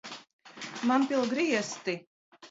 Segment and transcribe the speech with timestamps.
[0.91, 1.95] Man pil griesti!